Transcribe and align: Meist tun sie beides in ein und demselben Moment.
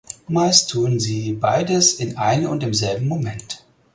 Meist 0.27 0.71
tun 0.71 0.99
sie 0.99 1.33
beides 1.33 1.93
in 1.99 2.17
ein 2.17 2.47
und 2.47 2.63
demselben 2.63 3.07
Moment. 3.07 3.63